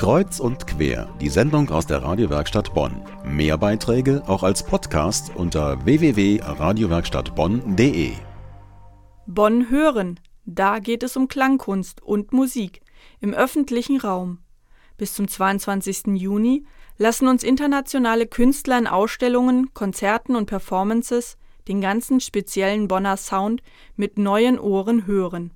Kreuz 0.00 0.40
und 0.40 0.66
quer, 0.66 1.14
die 1.20 1.28
Sendung 1.28 1.68
aus 1.68 1.86
der 1.86 2.02
Radiowerkstatt 2.02 2.72
Bonn. 2.72 3.02
Mehr 3.22 3.58
Beiträge 3.58 4.22
auch 4.26 4.42
als 4.42 4.64
Podcast 4.64 5.30
unter 5.36 5.84
www.radiowerkstattbonn.de. 5.84 8.12
Bonn 9.26 9.68
hören. 9.68 10.18
Da 10.46 10.78
geht 10.78 11.02
es 11.02 11.18
um 11.18 11.28
Klangkunst 11.28 12.02
und 12.02 12.32
Musik 12.32 12.80
im 13.20 13.34
öffentlichen 13.34 14.00
Raum. 14.00 14.38
Bis 14.96 15.12
zum 15.12 15.28
22. 15.28 16.06
Juni 16.14 16.64
lassen 16.96 17.28
uns 17.28 17.44
internationale 17.44 18.26
Künstler 18.26 18.78
in 18.78 18.86
Ausstellungen, 18.86 19.74
Konzerten 19.74 20.34
und 20.34 20.46
Performances 20.46 21.36
den 21.68 21.82
ganzen 21.82 22.20
speziellen 22.20 22.88
Bonner 22.88 23.18
Sound 23.18 23.60
mit 23.96 24.18
neuen 24.18 24.58
Ohren 24.58 25.06
hören. 25.06 25.50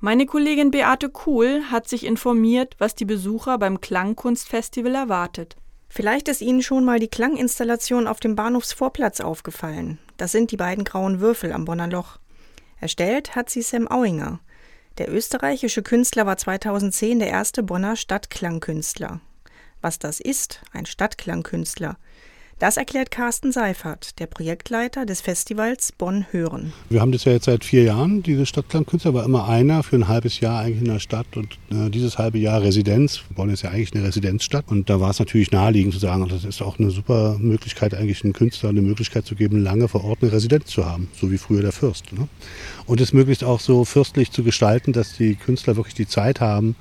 Meine 0.00 0.26
Kollegin 0.26 0.70
Beate 0.70 1.08
Kuhl 1.08 1.64
hat 1.70 1.88
sich 1.88 2.04
informiert, 2.04 2.74
was 2.78 2.94
die 2.94 3.04
Besucher 3.04 3.58
beim 3.58 3.80
Klangkunstfestival 3.80 4.94
erwartet. 4.94 5.56
Vielleicht 5.88 6.28
ist 6.28 6.42
Ihnen 6.42 6.62
schon 6.62 6.84
mal 6.84 6.98
die 6.98 7.08
Klanginstallation 7.08 8.06
auf 8.06 8.20
dem 8.20 8.36
Bahnhofsvorplatz 8.36 9.20
aufgefallen. 9.20 9.98
Das 10.16 10.32
sind 10.32 10.50
die 10.50 10.56
beiden 10.56 10.84
grauen 10.84 11.20
Würfel 11.20 11.52
am 11.52 11.64
Bonner 11.64 11.86
Loch. 11.86 12.18
Erstellt 12.80 13.34
hat 13.34 13.48
sie 13.48 13.62
Sam 13.62 13.88
Auinger. 13.88 14.40
Der 14.98 15.12
österreichische 15.12 15.82
Künstler 15.82 16.26
war 16.26 16.36
2010 16.36 17.18
der 17.18 17.28
erste 17.28 17.62
Bonner 17.62 17.96
Stadtklangkünstler. 17.96 19.20
Was 19.80 19.98
das 19.98 20.20
ist, 20.20 20.62
ein 20.72 20.86
Stadtklangkünstler, 20.86 21.96
das 22.58 22.78
erklärt 22.78 23.10
Carsten 23.10 23.52
Seifert, 23.52 24.18
der 24.18 24.26
Projektleiter 24.26 25.04
des 25.04 25.20
Festivals 25.20 25.92
Bonn 25.92 26.26
Hören. 26.30 26.72
Wir 26.88 27.02
haben 27.02 27.12
das 27.12 27.24
ja 27.24 27.32
jetzt 27.32 27.44
seit 27.44 27.64
vier 27.64 27.82
Jahren, 27.82 28.22
diese 28.22 28.46
Stadtklangkünstler, 28.46 29.12
war 29.12 29.24
immer 29.24 29.46
einer 29.48 29.82
für 29.82 29.96
ein 29.96 30.08
halbes 30.08 30.40
Jahr 30.40 30.60
eigentlich 30.60 30.80
in 30.80 30.92
der 30.92 30.98
Stadt 30.98 31.26
und 31.36 31.58
äh, 31.70 31.90
dieses 31.90 32.16
halbe 32.16 32.38
Jahr 32.38 32.62
Residenz. 32.62 33.20
Bonn 33.34 33.50
ist 33.50 33.62
ja 33.62 33.70
eigentlich 33.70 33.94
eine 33.94 34.04
Residenzstadt 34.04 34.64
und 34.68 34.88
da 34.88 35.00
war 35.00 35.10
es 35.10 35.18
natürlich 35.18 35.52
naheliegend 35.52 35.92
zu 35.92 36.00
sagen, 36.00 36.26
das 36.28 36.44
ist 36.44 36.62
auch 36.62 36.78
eine 36.78 36.90
super 36.90 37.36
Möglichkeit, 37.38 37.94
eigentlich 37.94 38.24
einen 38.24 38.32
Künstler 38.32 38.70
eine 38.70 38.82
Möglichkeit 38.82 39.26
zu 39.26 39.34
geben, 39.34 39.62
lange 39.62 39.88
vor 39.88 40.04
Ort 40.04 40.22
eine 40.22 40.32
Residenz 40.32 40.66
zu 40.66 40.86
haben, 40.86 41.08
so 41.14 41.30
wie 41.30 41.38
früher 41.38 41.60
der 41.60 41.72
Fürst. 41.72 42.12
Ne? 42.12 42.26
Und 42.86 43.02
es 43.02 43.12
möglichst 43.12 43.44
auch 43.44 43.60
so 43.60 43.84
fürstlich 43.84 44.30
zu 44.30 44.42
gestalten, 44.42 44.92
dass 44.94 45.16
die 45.16 45.34
Künstler 45.34 45.76
wirklich 45.76 45.94
die 45.94 46.08
Zeit 46.08 46.40
haben, 46.40 46.74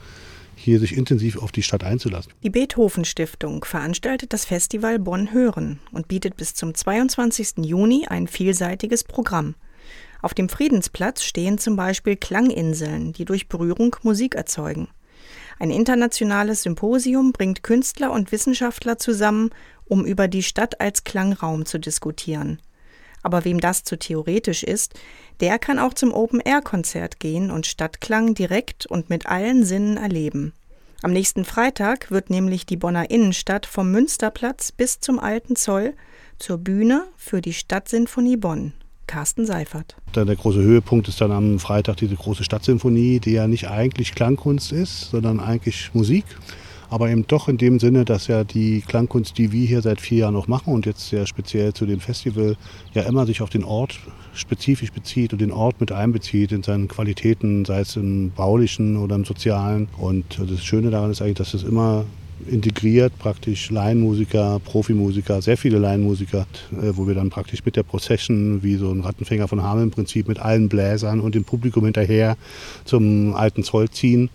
hier 0.65 0.79
sich 0.79 0.97
intensiv 0.97 1.37
auf 1.37 1.51
die 1.51 1.63
Stadt 1.63 1.83
einzulassen. 1.83 2.33
Die 2.43 2.49
Beethoven 2.49 3.05
Stiftung 3.05 3.63
veranstaltet 3.63 4.33
das 4.33 4.45
Festival 4.45 4.99
Bonn 4.99 5.31
Hören 5.31 5.79
und 5.91 6.07
bietet 6.07 6.35
bis 6.35 6.53
zum 6.53 6.73
22. 6.73 7.65
Juni 7.65 8.05
ein 8.09 8.27
vielseitiges 8.27 9.03
Programm. 9.03 9.55
Auf 10.21 10.33
dem 10.33 10.49
Friedensplatz 10.49 11.23
stehen 11.23 11.57
zum 11.57 11.75
Beispiel 11.75 12.15
Klanginseln, 12.15 13.13
die 13.13 13.25
durch 13.25 13.47
Berührung 13.47 13.95
Musik 14.01 14.35
erzeugen. 14.35 14.87
Ein 15.59 15.71
internationales 15.71 16.63
Symposium 16.63 17.31
bringt 17.31 17.63
Künstler 17.63 18.11
und 18.11 18.31
Wissenschaftler 18.31 18.97
zusammen, 18.97 19.51
um 19.85 20.05
über 20.05 20.27
die 20.27 20.43
Stadt 20.43 20.81
als 20.81 21.03
Klangraum 21.03 21.65
zu 21.65 21.79
diskutieren. 21.79 22.59
Aber 23.25 23.43
wem 23.43 23.59
das 23.59 23.83
zu 23.83 23.97
theoretisch 23.97 24.61
ist, 24.61 24.93
der 25.39 25.57
kann 25.57 25.79
auch 25.79 25.95
zum 25.95 26.13
Open-Air-Konzert 26.13 27.19
gehen 27.19 27.49
und 27.49 27.65
Stadtklang 27.65 28.35
direkt 28.35 28.85
und 28.85 29.09
mit 29.09 29.25
allen 29.25 29.65
Sinnen 29.65 29.97
erleben. 29.97 30.53
Am 31.01 31.11
nächsten 31.11 31.43
Freitag 31.43 32.11
wird 32.11 32.29
nämlich 32.29 32.67
die 32.67 32.77
Bonner 32.77 33.09
Innenstadt 33.09 33.65
vom 33.65 33.89
Münsterplatz 33.89 34.71
bis 34.71 34.99
zum 34.99 35.17
Alten 35.17 35.55
Zoll 35.55 35.95
zur 36.37 36.59
Bühne 36.59 37.07
für 37.17 37.41
die 37.41 37.53
Stadtsinfonie 37.53 38.37
Bonn. 38.37 38.73
Carsten 39.07 39.47
Seifert. 39.47 39.95
Der 40.15 40.25
große 40.25 40.61
Höhepunkt 40.61 41.07
ist 41.07 41.19
dann 41.19 41.31
am 41.31 41.57
Freitag 41.57 41.97
diese 41.97 42.15
große 42.15 42.43
Stadtsinfonie, 42.43 43.19
die 43.19 43.31
ja 43.31 43.47
nicht 43.47 43.67
eigentlich 43.67 44.13
Klangkunst 44.13 44.71
ist, 44.71 45.09
sondern 45.09 45.39
eigentlich 45.39 45.89
Musik 45.95 46.25
aber 46.89 47.09
eben 47.09 47.25
doch 47.27 47.47
in 47.47 47.57
dem 47.57 47.79
Sinne, 47.79 48.05
dass 48.05 48.27
ja 48.27 48.43
die 48.43 48.81
Klangkunst, 48.81 49.37
die 49.37 49.51
wir 49.51 49.67
hier 49.67 49.81
seit 49.81 50.01
vier 50.01 50.19
Jahren 50.19 50.33
noch 50.33 50.47
machen 50.47 50.73
und 50.73 50.85
jetzt 50.85 51.09
sehr 51.09 51.25
speziell 51.27 51.73
zu 51.73 51.85
dem 51.85 51.99
Festival, 51.99 52.55
ja 52.93 53.03
immer 53.03 53.25
sich 53.25 53.41
auf 53.41 53.49
den 53.49 53.63
Ort 53.63 53.99
spezifisch 54.33 54.91
bezieht 54.91 55.33
und 55.33 55.39
den 55.39 55.51
Ort 55.51 55.79
mit 55.79 55.91
einbezieht 55.91 56.51
in 56.51 56.63
seinen 56.63 56.87
Qualitäten, 56.87 57.65
sei 57.65 57.79
es 57.81 57.95
im 57.95 58.31
baulichen 58.31 58.97
oder 58.97 59.15
im 59.15 59.25
sozialen. 59.25 59.87
Und 59.97 60.39
das 60.39 60.63
Schöne 60.63 60.89
daran 60.91 61.11
ist 61.11 61.21
eigentlich, 61.21 61.37
dass 61.37 61.53
es 61.53 61.63
immer 61.63 62.05
integriert, 62.47 63.17
praktisch 63.17 63.71
Laienmusiker, 63.71 64.59
Profimusiker, 64.59 65.41
sehr 65.41 65.57
viele 65.57 65.79
Laienmusiker, 65.79 66.45
äh, 66.73 66.91
wo 66.93 67.07
wir 67.07 67.15
dann 67.15 67.29
praktisch 67.29 67.63
mit 67.65 67.75
der 67.75 67.83
Procession, 67.83 68.61
wie 68.61 68.75
so 68.75 68.91
ein 68.91 69.01
Rattenfänger 69.01 69.47
von 69.47 69.63
Hameln 69.63 69.85
im 69.85 69.91
Prinzip, 69.91 70.27
mit 70.27 70.39
allen 70.39 70.69
Bläsern 70.69 71.21
und 71.21 71.33
dem 71.33 71.45
Publikum 71.45 71.85
hinterher 71.85 72.37
zum 72.83 73.33
alten 73.35 73.63
Zoll 73.63 73.89
ziehen 73.89 74.29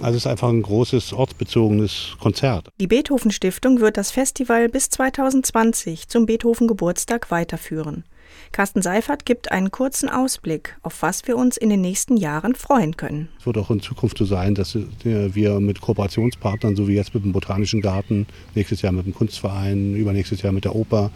also 0.00 0.16
es 0.16 0.24
ist 0.24 0.26
einfach 0.26 0.48
ein 0.48 0.62
großes 0.62 1.12
ortsbezogenes 1.12 2.16
Konzert. 2.20 2.68
Die 2.80 2.86
Beethoven 2.86 3.30
Stiftung 3.30 3.80
wird 3.80 3.96
das 3.96 4.10
Festival 4.10 4.68
bis 4.68 4.90
2020 4.90 6.08
zum 6.08 6.26
Beethoven 6.26 6.66
Geburtstag 6.66 7.30
weiterführen. 7.30 8.04
Carsten 8.50 8.82
Seifert 8.82 9.24
gibt 9.24 9.52
einen 9.52 9.70
kurzen 9.70 10.08
Ausblick, 10.08 10.76
auf 10.82 11.02
was 11.02 11.26
wir 11.26 11.36
uns 11.36 11.56
in 11.56 11.70
den 11.70 11.80
nächsten 11.80 12.16
Jahren 12.16 12.54
freuen 12.54 12.96
können. 12.96 13.28
Es 13.38 13.46
wird 13.46 13.58
auch 13.58 13.70
in 13.70 13.80
Zukunft 13.80 14.18
so 14.18 14.24
sein, 14.24 14.54
dass 14.54 14.76
wir 15.04 15.60
mit 15.60 15.80
Kooperationspartnern, 15.80 16.76
so 16.76 16.88
wie 16.88 16.94
jetzt 16.94 17.14
mit 17.14 17.24
dem 17.24 17.32
Botanischen 17.32 17.80
Garten, 17.80 18.26
nächstes 18.54 18.82
Jahr 18.82 18.92
mit 18.92 19.06
dem 19.06 19.14
Kunstverein, 19.14 19.94
übernächstes 19.94 20.42
Jahr 20.42 20.52
mit 20.52 20.64
der 20.64 20.74
Oper, 20.74 21.10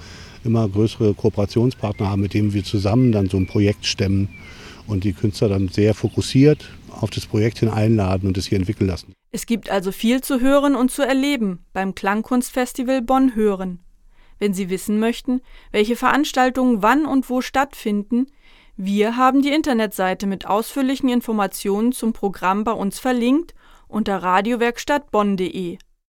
immer 0.45 0.69
größere 0.69 1.15
Kooperationspartner 1.15 2.09
haben, 2.09 2.23
mit 2.23 2.35
denen 2.35 2.53
wir 2.53 2.65
zusammen 2.65 3.13
dann 3.13 3.29
so 3.29 3.37
ein 3.37 3.47
Projekt 3.47 3.87
stemmen 3.87 4.29
und 4.87 5.05
die 5.05 5.13
Künstler 5.13 5.49
dann 5.49 5.69
sehr 5.69 5.95
fokussiert 5.95 6.69
auf 6.91 7.11
das 7.11 7.27
Projekt 7.27 7.59
hin 7.59 7.69
einladen 7.69 8.27
und 8.27 8.39
es 8.39 8.47
hier 8.47 8.59
entwickeln 8.59 8.89
lassen. 8.89 9.13
Es 9.33 9.47
gibt 9.47 9.71
also 9.71 9.93
viel 9.93 10.23
zu 10.23 10.41
hören 10.41 10.77
und 10.77 10.91
zu 10.91 11.03
erleben 11.03 11.61
beim 11.73 11.95
Klangkunstfestival 11.95 13.03
Bonn 13.03 13.35
Hören. 13.35 13.81
Wenn 14.39 14.55
Sie 14.55 14.71
wissen 14.71 14.99
möchten, 14.99 15.41
welche 15.73 15.97
Veranstaltungen 15.97 16.83
wann 16.83 17.07
und 17.07 17.29
wo 17.31 17.41
stattfinden, 17.41 18.27
wir 18.77 19.17
haben 19.17 19.41
die 19.41 19.53
Internetseite 19.53 20.27
mit 20.27 20.47
ausführlichen 20.47 21.09
Informationen 21.09 21.93
zum 21.93 22.13
Programm 22.13 22.65
bei 22.65 22.73
uns 22.73 22.99
verlinkt 22.99 23.55
unter 23.89 24.23
radiowerkstattbonn.de. 24.23 25.79